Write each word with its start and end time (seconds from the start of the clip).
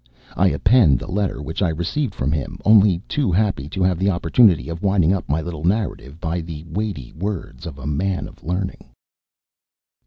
I 0.35 0.47
append 0.47 0.97
the 0.97 1.11
letter 1.11 1.43
which 1.43 1.61
I 1.61 1.69
received 1.69 2.15
from 2.15 2.31
him, 2.31 2.57
only 2.65 3.03
too 3.07 3.31
happy 3.31 3.69
to 3.69 3.83
have 3.83 3.99
the 3.99 4.09
opportunity 4.09 4.67
of 4.67 4.81
winding 4.81 5.13
up 5.13 5.29
my 5.29 5.41
little 5.41 5.63
narrative 5.63 6.19
by 6.19 6.41
the 6.41 6.63
weighty 6.63 7.11
words 7.11 7.67
of 7.67 7.77
a 7.77 7.85
man 7.85 8.27
of 8.27 8.43
learning. 8.43 8.85